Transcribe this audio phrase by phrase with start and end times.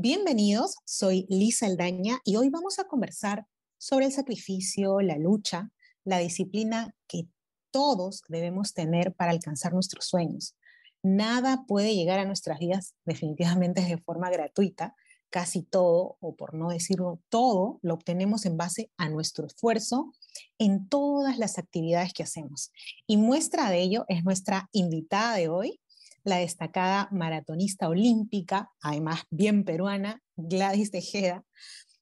[0.00, 3.48] Bienvenidos, soy Lisa Aldaña y hoy vamos a conversar
[3.78, 5.72] sobre el sacrificio, la lucha,
[6.04, 7.26] la disciplina que
[7.72, 10.54] todos debemos tener para alcanzar nuestros sueños.
[11.02, 14.94] Nada puede llegar a nuestras vidas definitivamente de forma gratuita.
[15.30, 20.12] Casi todo, o por no decirlo todo, lo obtenemos en base a nuestro esfuerzo
[20.58, 22.70] en todas las actividades que hacemos.
[23.08, 25.80] Y muestra de ello es nuestra invitada de hoy,
[26.28, 31.44] la destacada maratonista olímpica, además bien peruana, Gladys Tejeda,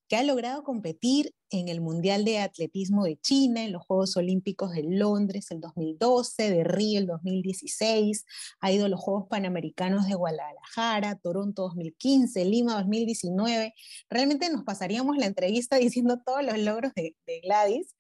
[0.09, 4.73] que ha logrado competir en el Mundial de Atletismo de China, en los Juegos Olímpicos
[4.73, 8.25] de Londres el 2012, de Río el 2016,
[8.61, 13.75] ha ido a los Juegos Panamericanos de Guadalajara, Toronto 2015, Lima 2019.
[14.09, 17.95] Realmente nos pasaríamos la entrevista diciendo todos los logros de, de Gladys.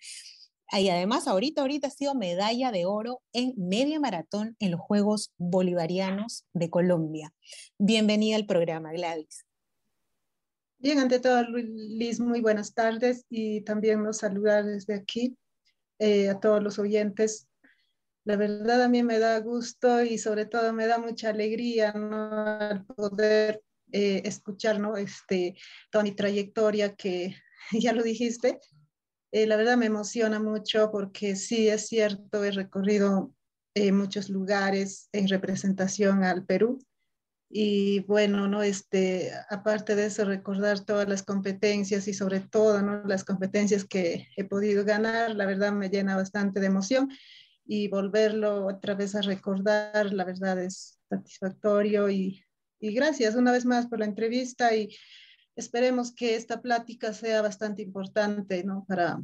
[0.73, 5.33] Y además, ahorita, ahorita ha sido medalla de oro en media maratón en los Juegos
[5.39, 7.33] Bolivarianos de Colombia.
[7.79, 9.47] Bienvenida al programa, Gladys.
[10.79, 15.39] Bien, ante todo, Liz, muy buenas tardes y también nos saludar desde aquí
[16.01, 17.47] eh, a todos los oyentes.
[18.25, 22.85] La verdad a mí me da gusto y sobre todo me da mucha alegría ¿no?
[22.97, 24.97] poder eh, escuchar ¿no?
[24.97, 25.55] este,
[25.91, 27.37] toda mi trayectoria que
[27.73, 28.59] ya lo dijiste,
[29.33, 33.33] eh, la verdad me emociona mucho porque sí es cierto, he recorrido
[33.75, 36.79] eh, muchos lugares en representación al Perú.
[37.49, 38.63] Y bueno, ¿no?
[38.63, 43.05] Este, aparte de eso, recordar todas las competencias y sobre todo ¿no?
[43.05, 47.09] las competencias que he podido ganar, la verdad me llena bastante de emoción
[47.65, 52.43] y volverlo otra vez a recordar, la verdad es satisfactorio y,
[52.81, 54.89] y gracias una vez más por la entrevista y
[55.57, 58.85] esperemos que esta plática sea bastante importante ¿no?
[58.87, 59.23] para,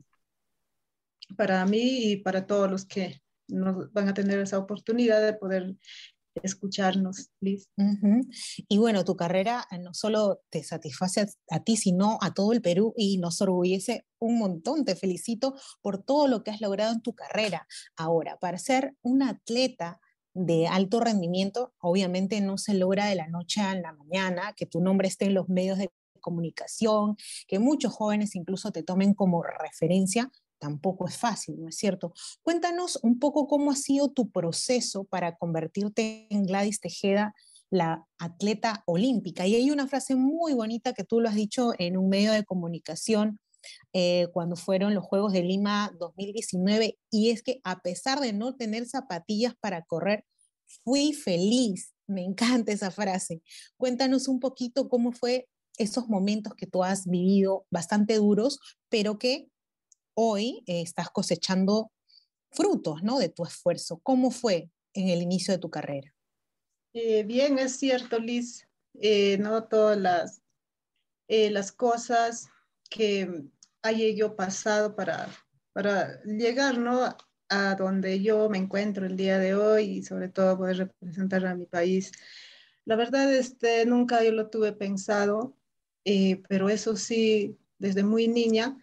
[1.36, 5.77] para mí y para todos los que nos van a tener esa oportunidad de poder
[6.42, 7.69] escucharnos, Liz.
[8.68, 12.62] Y bueno, tu carrera eh, no solo te satisface a, ti, sino a todo el
[12.62, 14.85] Perú y nos orgullece un montón.
[14.85, 17.67] Te felicito por todo lo que has logrado en tu carrera.
[17.96, 20.01] Ahora, para ser una atleta
[20.35, 24.80] de alto rendimiento, obviamente no se logra de la noche a la mañana, que tu
[24.80, 25.90] nombre esté en los medios de
[26.22, 27.16] comunicación,
[27.46, 32.14] que muchos jóvenes incluso te tomen como referencia, tampoco es fácil, ¿no es cierto?
[32.42, 37.34] Cuéntanos un poco cómo ha sido tu proceso para convertirte en Gladys Tejeda,
[37.68, 39.46] la atleta olímpica.
[39.46, 42.44] Y hay una frase muy bonita que tú lo has dicho en un medio de
[42.44, 43.40] comunicación
[43.92, 48.55] eh, cuando fueron los Juegos de Lima 2019, y es que a pesar de no
[48.55, 50.24] tener zapatillas para correr,
[50.84, 51.94] fui feliz.
[52.06, 53.42] Me encanta esa frase.
[53.77, 59.48] Cuéntanos un poquito cómo fue esos momentos que tú has vivido bastante duros, pero que
[60.14, 61.92] hoy eh, estás cosechando
[62.50, 63.18] frutos ¿no?
[63.18, 64.00] de tu esfuerzo.
[64.02, 66.12] ¿Cómo fue en el inicio de tu carrera?
[66.92, 68.68] Eh, bien, es cierto, Liz,
[69.00, 70.42] eh, no todas las,
[71.28, 72.48] las cosas
[72.90, 73.44] que
[73.80, 75.28] haya yo pasado para,
[75.72, 77.16] para llegar ¿no?
[77.48, 81.55] a donde yo me encuentro el día de hoy y sobre todo poder representar a
[81.55, 82.12] mi país.
[82.84, 85.56] La verdad, este, nunca yo lo tuve pensado
[86.05, 88.83] eh, pero eso sí, desde muy niña,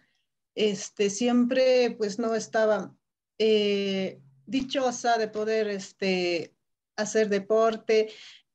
[0.54, 2.94] este, siempre pues no estaba
[3.38, 6.54] eh, dichosa de poder este,
[6.96, 8.10] hacer deporte,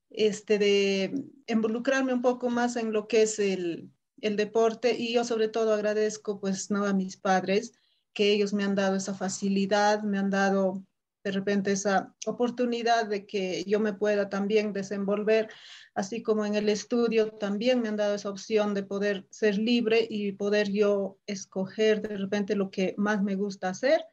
[0.10, 4.96] este, de involucrarme un poco más en lo que es el, el deporte.
[4.98, 7.74] Y yo sobre todo agradezco pues no a mis padres
[8.14, 10.86] que ellos me han dado esa facilidad, me han dado
[11.26, 15.50] de repente esa oportunidad de que yo me pueda también desenvolver,
[15.96, 20.06] así como en el estudio también me han dado esa opción de poder ser libre
[20.08, 24.06] y poder yo escoger de repente lo que más me gusta hacer.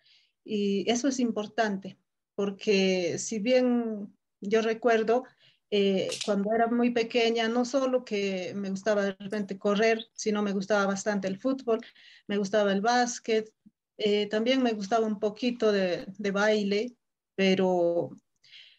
[0.43, 1.99] Y eso es importante,
[2.34, 5.25] porque si bien yo recuerdo
[5.71, 10.53] eh, cuando era muy pequeña, no solo que me gustaba de repente correr, sino me
[10.53, 11.81] gustaba bastante el fútbol,
[12.27, 13.53] me gustaba el básquet,
[13.99, 16.97] eh, también me gustaba un poquito de, de baile,
[17.34, 18.11] pero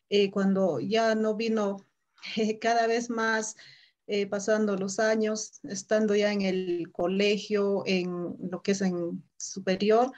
[0.09, 1.77] eh, cuando ya no vino
[2.61, 3.55] cada vez más
[4.07, 10.11] eh, pasando los años, estando ya en el colegio, en lo que es en superior,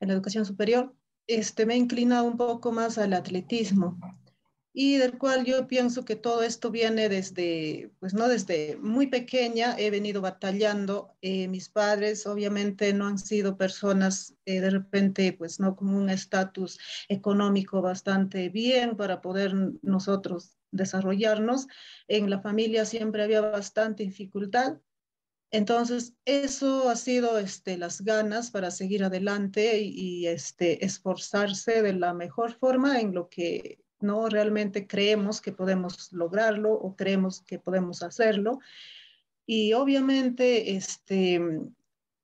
[0.00, 0.94] en la educación superior,
[1.26, 3.98] este, me he inclinado un poco más al atletismo
[4.72, 9.74] y del cual yo pienso que todo esto viene desde, pues no desde muy pequeña,
[9.78, 11.16] he venido batallando.
[11.22, 16.10] Eh, mis padres obviamente no han sido personas eh, de repente, pues no con un
[16.10, 16.78] estatus
[17.08, 21.66] económico bastante bien para poder nosotros desarrollarnos.
[22.06, 24.78] En la familia siempre había bastante dificultad.
[25.50, 31.94] Entonces, eso ha sido este, las ganas para seguir adelante y, y este, esforzarse de
[31.94, 34.28] la mejor forma en lo que ¿no?
[34.28, 38.60] Realmente creemos que podemos lograrlo o creemos que podemos hacerlo.
[39.46, 41.40] Y obviamente este,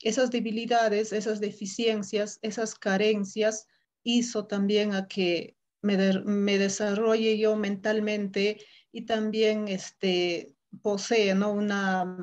[0.01, 3.67] esas debilidades, esas deficiencias, esas carencias
[4.03, 8.59] hizo también a que me, me desarrolle yo mentalmente
[8.93, 11.53] y también este, posee ¿no?
[11.53, 12.17] una,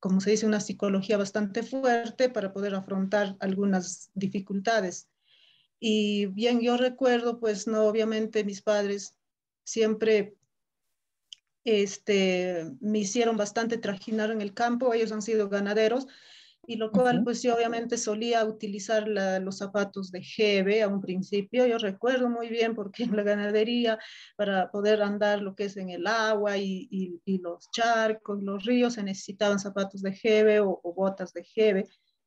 [0.00, 5.08] como se dice, una psicología bastante fuerte para poder afrontar algunas dificultades.
[5.80, 9.16] Y bien, yo recuerdo, pues no, obviamente mis padres
[9.64, 10.36] siempre
[11.64, 16.06] este, me hicieron bastante trajinar en el campo, ellos han sido ganaderos,
[16.66, 21.66] y lo cual pues yo obviamente solía utilizar los zapatos de Gebe a un principio,
[21.66, 23.98] yo recuerdo muy bien porque en la ganadería
[24.36, 28.94] para poder andar lo que es en el agua y, y, los charcos, los ríos
[28.94, 31.86] se necesitaban zapatos de Gebe o, botas de Gebe.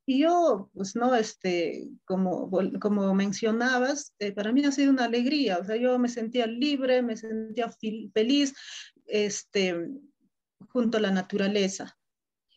[0.09, 2.49] Y yo, pues no, este, como,
[2.79, 7.01] como mencionabas, eh, para mí ha sido una alegría, o sea, yo me sentía libre,
[7.01, 7.69] me sentía
[8.13, 8.55] feliz,
[9.05, 9.75] este,
[10.69, 11.97] junto a la naturaleza.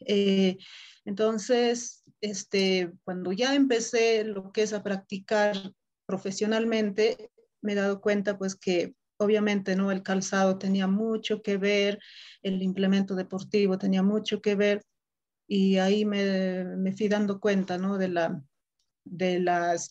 [0.06, 0.58] Eh,
[1.05, 5.56] entonces, este, cuando ya empecé lo que es a practicar
[6.06, 7.32] profesionalmente,
[7.62, 11.99] me he dado cuenta pues que obviamente no el calzado tenía mucho que ver,
[12.43, 14.82] el implemento deportivo tenía mucho que ver
[15.52, 17.99] y ahí me, me fui dando cuenta ¿no?
[17.99, 18.41] de, la,
[19.05, 19.91] de, las,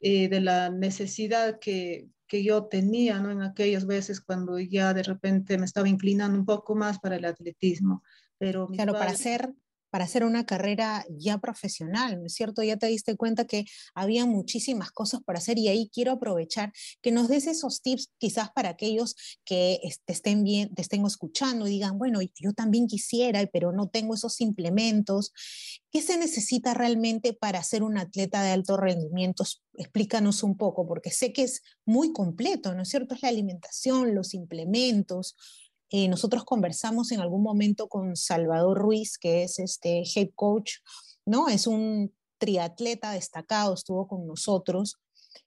[0.00, 3.30] eh, de la necesidad que, que yo tenía ¿no?
[3.30, 7.24] en aquellas veces cuando ya de repente me estaba inclinando un poco más para el
[7.24, 8.02] atletismo.
[8.36, 9.50] Pero claro, para hacer
[9.90, 12.62] para hacer una carrera ya profesional, ¿no es cierto?
[12.62, 13.64] Ya te diste cuenta que
[13.94, 18.50] había muchísimas cosas para hacer y ahí quiero aprovechar que nos des esos tips quizás
[18.50, 23.44] para aquellos que te estén bien, te estén escuchando y digan, bueno, yo también quisiera,
[23.52, 25.32] pero no tengo esos implementos.
[25.90, 29.44] ¿Qué se necesita realmente para ser un atleta de alto rendimiento?
[29.74, 33.14] Explícanos un poco, porque sé que es muy completo, ¿no es cierto?
[33.14, 35.36] Es la alimentación, los implementos,
[35.90, 40.74] eh, nosotros conversamos en algún momento con Salvador Ruiz, que es este head coach,
[41.24, 41.48] ¿no?
[41.48, 44.96] Es un triatleta destacado, estuvo con nosotros.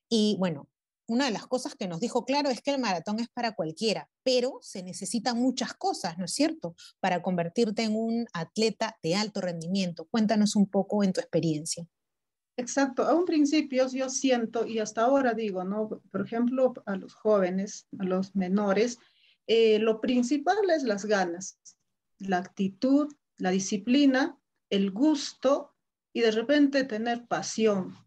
[0.09, 0.67] Y bueno,
[1.07, 4.09] una de las cosas que nos dijo claro es que el maratón es para cualquiera,
[4.23, 9.41] pero se necesitan muchas cosas, ¿no es cierto?, para convertirte en un atleta de alto
[9.41, 10.07] rendimiento.
[10.09, 11.85] Cuéntanos un poco en tu experiencia.
[12.57, 15.89] Exacto, a un principio yo siento, y hasta ahora digo, ¿no?
[16.11, 18.99] Por ejemplo, a los jóvenes, a los menores,
[19.53, 21.59] eh, lo principal es las ganas,
[22.19, 24.39] la actitud, la disciplina,
[24.69, 25.75] el gusto
[26.13, 27.97] y de repente tener pasión,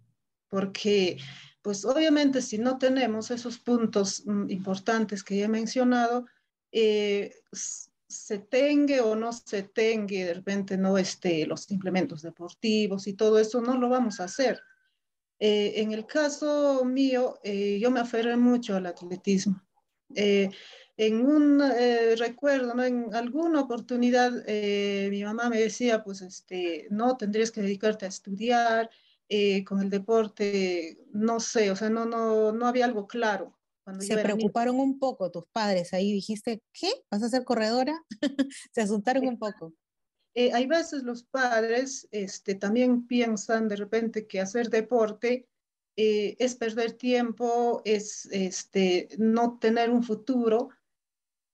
[0.48, 1.18] porque
[1.60, 6.24] pues obviamente si no tenemos esos puntos mm, importantes que ya he mencionado,
[6.72, 13.12] eh, se tenga o no se tenga de repente no este, los implementos deportivos y
[13.12, 14.62] todo eso, no lo vamos a hacer.
[15.38, 19.62] Eh, en el caso mío, yo me aferré mucho al atletismo
[20.96, 22.84] en un eh, recuerdo, ¿no?
[22.84, 28.08] en alguna oportunidad eh, mi mamá me decía, pues este, no, tendrías que dedicarte a
[28.08, 28.90] estudiar,
[29.28, 33.58] eh, con el deporte, no sé, o sea, no, no, no había algo claro.
[33.98, 36.90] Se preocuparon un poco tus padres, ahí dijiste, ¿qué?
[37.10, 38.02] ¿Vas a ser corredora?
[38.72, 39.74] Se asustaron un poco.
[40.34, 45.48] hay veces los padres este, también piensan de repente que hacer deporte
[45.96, 50.70] es perder tiempo, es este, no tener un futuro,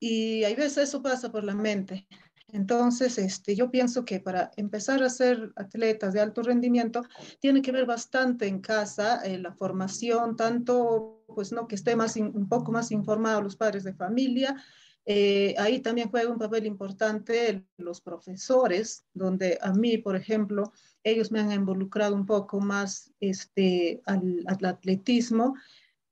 [0.01, 2.09] y hay veces eso pasa por la mente.
[2.53, 7.03] Entonces, este, yo pienso que para empezar a ser atletas de alto rendimiento,
[7.39, 12.17] tiene que ver bastante en casa eh, la formación, tanto, pues, no, que esté más
[12.17, 14.57] un poco más informados los padres de familia.
[15.07, 20.73] Eh, ahí también juega un papel importante los profesores, donde a mí, por ejemplo,
[21.05, 25.55] ellos me han involucrado un poco más este, al, al atletismo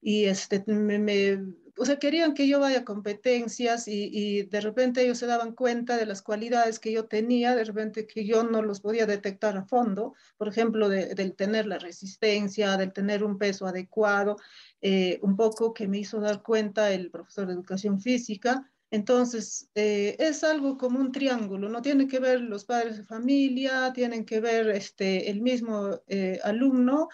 [0.00, 1.38] y este, me, me
[1.78, 5.96] o sea, querían que yo vaya a competencias y, de repente ellos se daban cuenta
[5.96, 9.64] de las cualidades que yo tenía, de repente que yo no los podía detectar a
[9.64, 14.36] fondo, por ejemplo, del tener la resistencia, del tener un peso adecuado,
[14.80, 18.70] eh, un poco que me hizo dar cuenta el profesor de educación física.
[18.90, 23.92] Entonces, eh, es algo como un triángulo, no tiene que ver los padres de familia,
[23.92, 27.08] tienen que ver este, el mismo eh, alumno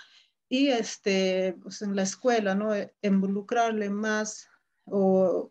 [0.49, 2.71] y este, pues en la escuela, ¿no?
[3.03, 4.49] Involucrarle más
[4.87, 5.51] o,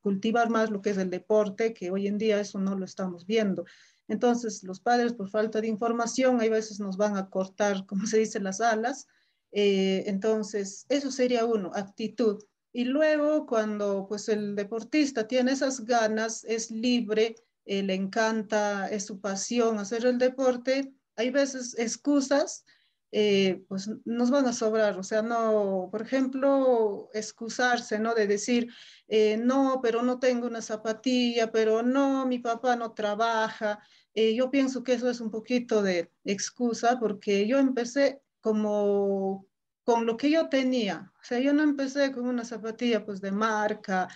[0.00, 3.26] cultivar más lo que es el deporte, que hoy en día eso no lo estamos
[3.26, 3.64] viendo.
[4.08, 8.18] Entonces, los padres por falta de información, hay veces nos van a cortar, como se
[8.18, 9.06] dice, las alas.
[9.52, 12.42] Eh, entonces, eso sería uno, actitud.
[12.72, 19.06] Y luego, cuando pues el deportista tiene esas ganas, es libre, eh, le encanta, es
[19.06, 22.64] su pasión hacer el deporte, hay veces excusas
[23.12, 24.98] eh, pues nos van a sobrar.
[24.98, 28.14] O sea, no, por ejemplo, excusarse, ¿no?
[28.14, 28.72] De decir,
[29.08, 33.80] eh, no, pero no tengo una zapatilla, pero no, mi papá no trabaja.
[34.14, 39.46] eh, yo pienso que eso es un poquito de excusa porque yo empecé como
[39.84, 41.12] con lo que yo tenía.
[41.20, 44.08] O sea, yo no empecé con una zapatilla pues de marca.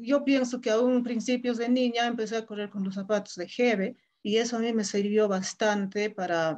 [0.00, 3.96] Yo pienso que aún principios de niña empecé a correr con los zapatos de Gebe
[4.22, 6.56] y eso a mí me sirvió bastante para,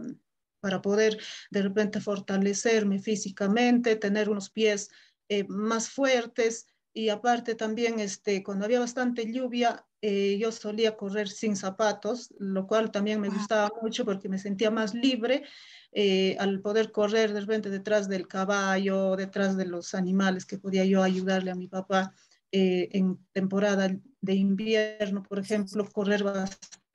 [0.66, 1.16] para poder
[1.52, 4.90] de repente fortalecerme físicamente, tener unos pies
[5.28, 6.66] eh, más fuertes.
[6.92, 12.66] Y aparte también este, cuando había bastante lluvia, eh, yo solía correr sin zapatos, lo
[12.66, 15.44] cual también me gustaba mucho porque me sentía más libre
[15.92, 20.84] eh, al poder correr de repente detrás del caballo, detrás de los animales que podía
[20.84, 22.12] yo ayudarle a mi papá
[22.50, 26.85] en temporada de invierno, por ejemplo, correr bastante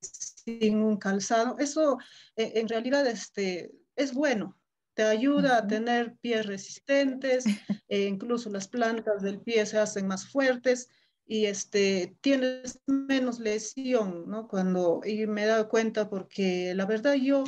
[0.00, 1.56] sin un calzado.
[1.58, 1.98] Eso
[2.36, 4.58] en realidad este, es bueno,
[4.94, 7.44] te ayuda a tener pies resistentes,
[7.88, 10.88] e incluso las plantas del pie se hacen más fuertes
[11.24, 14.48] y este, tienes menos lesión, ¿no?
[14.48, 17.44] Cuando, y me he dado cuenta porque la verdad yo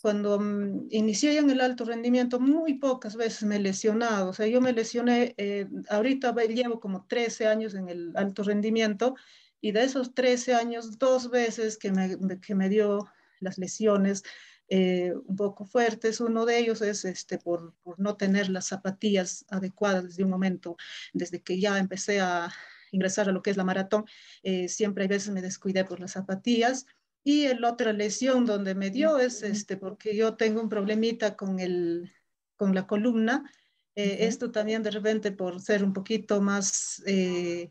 [0.00, 4.30] cuando mm, inicié en el alto rendimiento, muy pocas veces me he lesionado.
[4.30, 9.14] O sea, yo me lesioné, eh, ahorita llevo como 13 años en el alto rendimiento
[9.64, 14.22] y de esos 13 años, dos veces que me, que me dio las lesiones
[14.68, 16.20] eh, un poco fuertes.
[16.20, 20.76] Uno de ellos es este, por, por, no tener las zapatillas adecuadas desde un momento,
[21.14, 22.52] desde que ya empecé a
[22.92, 24.04] ingresar a lo que es la maratón,
[24.42, 26.84] eh, siempre hay veces me descuidé por las zapatillas.
[27.22, 31.58] Y la otra lesión donde me dio es este, porque yo tengo un problemita con,
[31.58, 32.12] el,
[32.56, 33.50] con la columna.
[33.96, 37.02] Eh, esto también de repente por ser un poquito más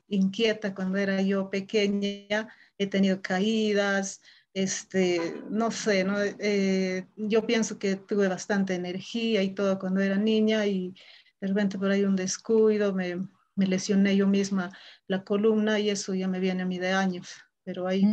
[0.08, 4.22] inquieta cuando era yo pequeña, he tenido caídas,
[4.54, 6.18] este, no sé, ¿no?
[6.22, 10.94] Eh, yo pienso que tuve bastante energía y todo cuando era niña y
[11.42, 14.72] de repente por ahí un descuido, me, me lesioné yo misma
[15.08, 17.30] la columna y eso ya me viene a mí de años.
[17.64, 18.04] Pero ahí...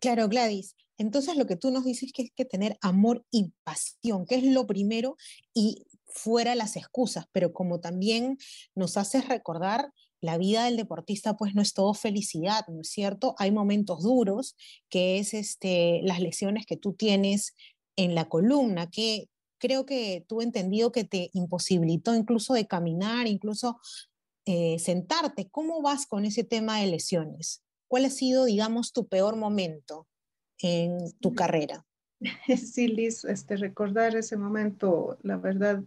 [0.00, 0.74] Claro, Gladys.
[0.98, 4.36] Entonces lo que tú nos dices es que es que tener amor y pasión, que
[4.36, 5.16] es lo primero
[5.52, 8.38] y fuera las excusas, pero como también
[8.74, 13.34] nos haces recordar la vida del deportista pues no es todo felicidad, ¿no es cierto?
[13.38, 14.56] Hay momentos duros,
[14.88, 17.54] que es este, las lesiones que tú tienes
[17.96, 23.78] en la columna, que creo que tú entendido que te imposibilitó incluso de caminar, incluso
[24.46, 25.48] eh, sentarte.
[25.50, 27.62] ¿Cómo vas con ese tema de lesiones?
[27.88, 30.06] ¿Cuál ha sido, digamos, tu peor momento
[30.60, 31.84] en tu carrera?
[32.56, 35.82] Sí, Liz, este, recordar ese momento, la verdad,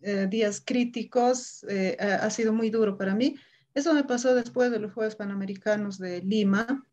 [0.00, 3.36] eh, días críticos, eh, ha sido muy duro para mí.
[3.74, 6.86] Eso me pasó después de los Juegos Panamericanos de Lima.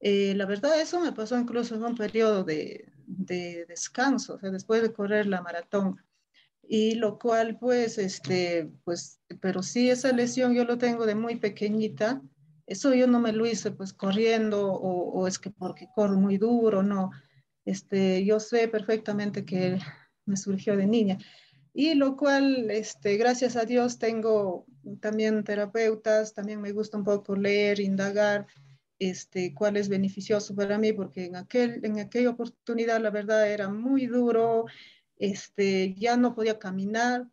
[0.00, 4.50] Eh, la verdad, eso me pasó incluso en un periodo de, de descanso, o sea,
[4.50, 6.00] después de correr la maratón.
[6.62, 11.36] Y lo cual, pues, este, pues, pero sí, esa lesión yo lo tengo de muy
[11.36, 12.22] pequeñita.
[12.72, 16.38] Eso yo no me lo hice, pues, corriendo o, o es que porque corro muy
[16.38, 17.10] duro, no.
[17.64, 19.78] Este, yo sé perfectamente que
[20.26, 21.18] me surgió de niña
[21.74, 24.66] y lo cual, este, gracias a Dios, tengo
[25.00, 28.46] también terapeutas, también me gusta un poco leer, indagar,
[28.98, 33.70] este, cuál es beneficioso para mí, porque en, aquel, en aquella oportunidad la verdad era
[33.70, 34.66] muy duro,
[35.16, 37.26] este, ya no podía caminar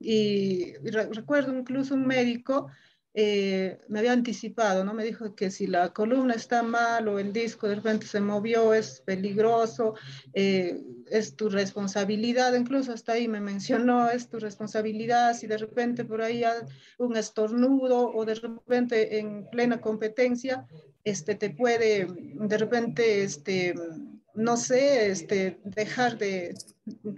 [0.00, 2.68] y recuerdo incluso un médico
[3.16, 4.92] eh, me había anticipado, ¿no?
[4.92, 8.74] Me dijo que si la columna está mal o el disco de repente se movió,
[8.74, 9.94] es peligroso,
[10.32, 16.04] eh, es tu responsabilidad, incluso hasta ahí me mencionó, es tu responsabilidad, si de repente
[16.04, 16.62] por ahí hay
[16.98, 20.66] un estornudo o de repente en plena competencia,
[21.04, 23.74] este, te puede de repente, este,
[24.34, 26.54] no sé, este, dejar de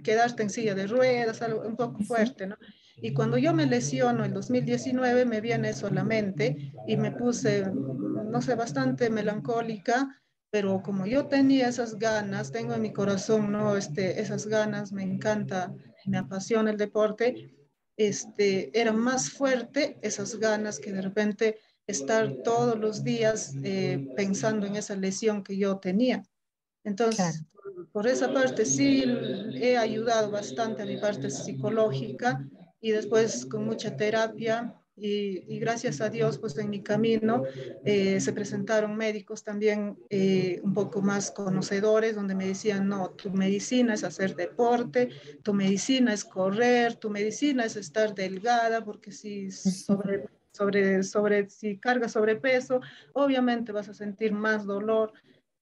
[0.03, 2.57] quedarte en silla de ruedas, algo un poco fuerte, ¿no?
[2.99, 7.11] Y cuando yo me lesiono en 2019, me viene eso a la mente y me
[7.11, 13.51] puse, no sé, bastante melancólica, pero como yo tenía esas ganas, tengo en mi corazón,
[13.51, 13.77] ¿no?
[13.77, 15.73] Este, esas ganas, me encanta,
[16.05, 17.53] me apasiona el deporte,
[17.97, 24.65] este, era más fuerte esas ganas que de repente estar todos los días eh, pensando
[24.65, 26.23] en esa lesión que yo tenía.
[26.83, 29.03] Entonces, por, por esa parte sí
[29.55, 32.47] he ayudado bastante a mi parte psicológica
[32.81, 37.43] y después con mucha terapia y, gracias a Dios, pues en mi camino
[37.85, 43.29] eh, se presentaron médicos también eh, un poco más conocedores, donde me decían, no, tu
[43.29, 45.09] medicina es hacer deporte,
[45.43, 51.77] tu medicina es correr, tu medicina es estar delgada, porque si sobre, sobre, sobre, si
[51.77, 52.81] cargas sobrepeso,
[53.13, 55.13] obviamente vas a sentir más dolor,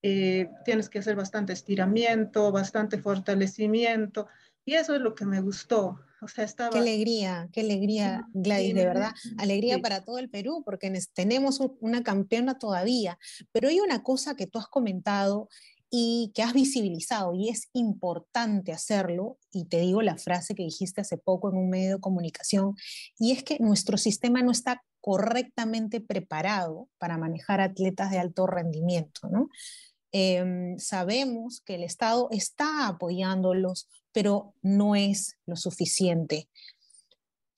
[0.01, 4.27] eh, tienes que hacer bastante estiramiento, bastante fortalecimiento,
[4.63, 6.71] y eso es lo que me gustó, O sea, estaba...
[6.71, 9.11] Qué alegría, qué alegría, Gladys, de verdad.
[9.37, 13.17] Alegría para todo el Perú, porque tenemos una campeona todavía.
[13.51, 15.49] Pero hay una cosa que tú has comentado
[15.89, 21.01] y que has visibilizado, y es importante hacerlo, y te digo la frase que dijiste
[21.01, 22.75] hace poco en un medio de comunicación,
[23.17, 29.29] y es que nuestro sistema no está correctamente preparado para manejar atletas de alto rendimiento.
[29.29, 29.49] ¿no?
[30.11, 36.47] Em, sabemos que el Estado está apoyándolos, pero no es lo suficiente.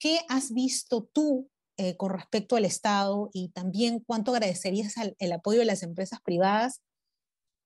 [0.00, 5.60] ¿Qué has visto tú eh, con respecto al Estado y también cuánto agradecerías el apoyo
[5.60, 6.82] de las empresas privadas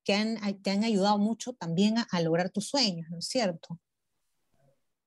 [0.03, 3.79] que han, te han ayudado mucho también a, lograr tus sueños, ¿no es cierto?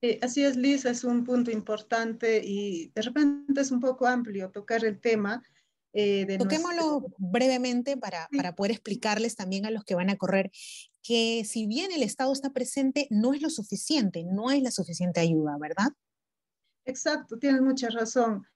[0.03, 4.51] Eh, así es, Liz, es un punto importante y de repente es un poco amplio
[4.51, 5.45] tocar el tema.
[5.93, 10.51] Eh, Toquémoslo brevemente para, para poder explicarles también a los que van a correr
[11.07, 15.21] que si bien el Estado está presente, no es lo suficiente, no es la suficiente
[15.21, 15.93] ayuda, ¿verdad?
[16.85, 18.47] Exacto, tienes mucha razón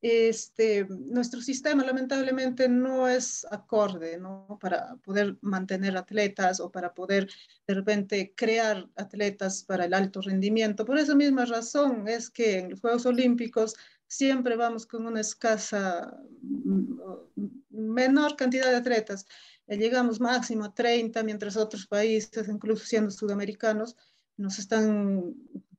[0.00, 4.58] este, nuestro sistema lamentablemente no es acorde ¿no?
[4.60, 7.28] para poder mantener atletas o para poder
[7.66, 10.84] de repente crear atletas para el alto rendimiento.
[10.84, 13.74] Por esa misma razón es que en los Juegos Olímpicos
[14.06, 17.00] siempre vamos con una escasa, mm,
[17.70, 19.26] menor cantidad de atletas.
[19.68, 23.96] Llegamos máximo a 30, mientras otros países, incluso siendo sudamericanos,
[24.36, 25.34] nos están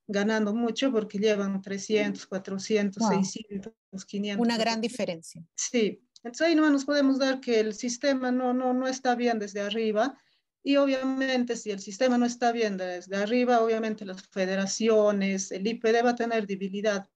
[0.07, 3.73] ganando mucho porque llevan 300, 400, 600,
[4.05, 4.45] 500.
[4.45, 5.43] Una gran diferencia.
[5.55, 9.39] Sí, entonces ahí no nos podemos dar que el sistema no, no, no está bien
[9.39, 10.17] desde arriba
[10.63, 16.03] y obviamente si el sistema no está bien desde arriba, obviamente las federaciones, el IPD
[16.05, 17.07] va a tener debilidad.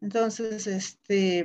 [0.00, 1.44] Entonces, este,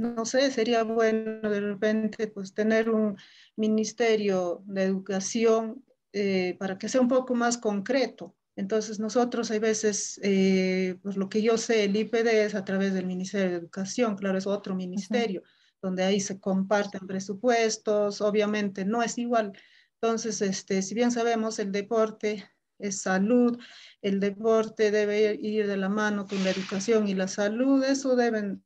[0.00, 3.16] no sé, sería bueno de repente pues tener un
[3.56, 10.20] ministerio de educación eh, para que sea un poco más concreto entonces nosotros hay veces,
[10.22, 14.16] eh, pues lo que yo sé, el IPD es a través del Ministerio de Educación,
[14.16, 15.42] claro, es otro ministerio,
[15.80, 19.52] donde ahí se comparten presupuestos, obviamente no es igual.
[19.94, 22.44] Entonces, este, si bien sabemos, el deporte
[22.78, 23.58] es salud,
[24.02, 28.62] el deporte debe ir de la mano con la educación y la salud, eso deben,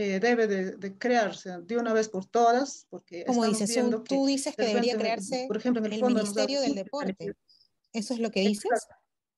[0.00, 4.54] eh, debe de, crearse de una vez por todas, porque como dices, tú, tú dices
[4.54, 7.34] que debería crearse por ejemplo, en el, Ministerio del Deporte.
[7.92, 8.86] ¿Eso es lo que dices?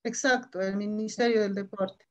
[0.04, 2.04] Exacto, el Ministerio del Deporte.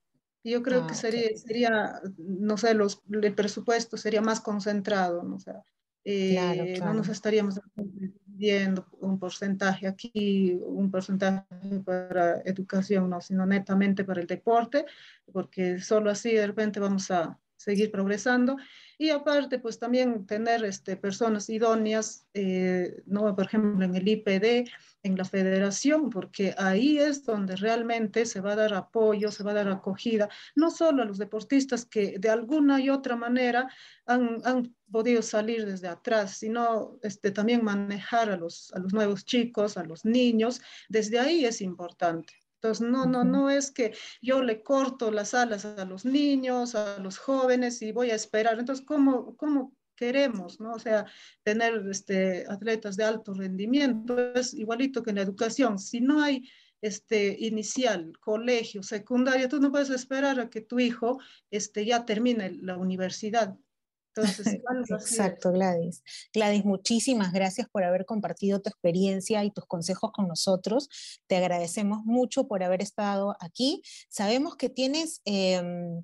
[0.43, 5.35] Yo creo que ah, sería, sería, no sé, los, el presupuesto sería más concentrado, ¿no?
[5.35, 5.63] O sea,
[6.03, 7.59] eh, no nos estaríamos
[8.25, 11.45] viendo un porcentaje aquí, un porcentaje
[11.85, 14.88] para educación, no, sino netamente para el deporte,
[15.31, 18.57] porque solo así de repente vamos a seguir progresando.
[18.97, 23.35] Y aparte, pues también tener este, personas idóneas, eh, ¿no?
[23.35, 24.69] por ejemplo, en el IPD,
[25.03, 29.51] en la federación, porque ahí es donde realmente se va a dar apoyo, se va
[29.51, 33.69] a dar acogida, no solo a los deportistas que de alguna y otra manera
[34.05, 39.23] han, han podido salir desde atrás, sino este, también manejar a los, a los nuevos
[39.25, 42.33] chicos, a los niños, desde ahí es importante.
[42.61, 46.99] Entonces, no, no, no es que yo le corto las alas a los niños, a
[46.99, 48.59] los jóvenes y voy a esperar.
[48.59, 50.73] Entonces, ¿cómo, cómo queremos, ¿no?
[50.73, 51.05] O sea,
[51.43, 55.79] tener este, atletas de alto rendimiento es igualito que en la educación.
[55.79, 56.49] Si no hay
[56.81, 61.19] este, inicial, colegio, secundario, tú no puedes esperar a que tu hijo
[61.51, 63.55] este, ya termine la universidad.
[64.89, 66.03] Exacto, Gladys.
[66.34, 70.89] Gladys, muchísimas gracias por haber compartido tu experiencia y tus consejos con nosotros.
[71.27, 73.82] Te agradecemos mucho por haber estado aquí.
[74.10, 75.21] Sabemos que tienes...
[75.25, 76.03] Em,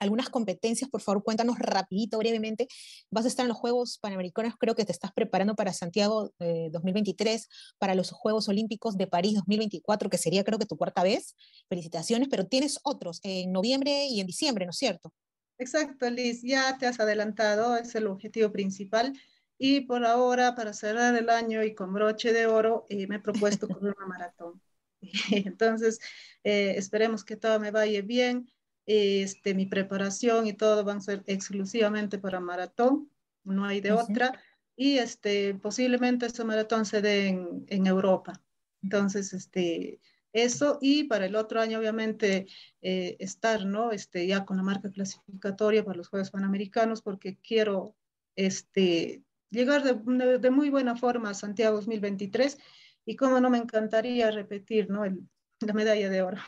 [0.00, 2.66] algunas competencias, por favor, cuéntanos rapidito, brevemente.
[3.10, 7.48] Vas a estar en los Juegos Panamericanos, creo que te estás preparando para Santiago 2023,
[7.78, 11.36] para los Juegos Olímpicos de París 2024, que sería creo que tu cuarta vez.
[11.68, 15.12] Felicitaciones, pero tienes otros en noviembre y en diciembre, ¿no es cierto?
[15.60, 19.12] Exacto, Liz, ya te has adelantado, es el objetivo principal.
[19.58, 23.20] Y por ahora, para cerrar el año y con broche de oro, eh, me he
[23.20, 24.62] propuesto correr una maratón.
[25.30, 26.00] Entonces,
[26.44, 28.50] eh, esperemos que todo me vaya bien.
[28.86, 33.10] Este, mi preparación y todo van a ser exclusivamente para maratón,
[33.44, 34.42] no hay de otra.
[34.76, 38.42] Y este, posiblemente ese maratón se dé en, en Europa.
[38.82, 40.00] Entonces, este,
[40.32, 42.46] eso y para el otro año obviamente
[42.82, 43.92] eh, estar, ¿no?
[43.92, 47.96] Este, ya con la marca clasificatoria para los Juegos Panamericanos porque quiero
[48.36, 52.58] este, llegar de, de, muy buena forma a Santiago 2023
[53.04, 55.04] y como no me encantaría repetir, ¿no?
[55.04, 55.28] El,
[55.60, 56.38] la medalla de oro.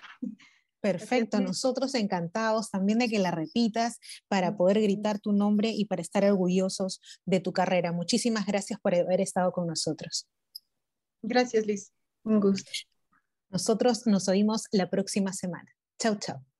[0.81, 6.03] Perfecto, nosotros encantados también de que la repitas para poder gritar tu nombre y para
[6.03, 7.92] estar orgullosos de tu carrera.
[7.92, 10.27] Muchísimas gracias por haber estado con nosotros.
[11.23, 11.92] Gracias, Liz.
[12.25, 12.73] Un gusto.
[13.52, 15.70] Nosotros nos oímos la próxima semana.
[15.98, 16.51] Chau, chau.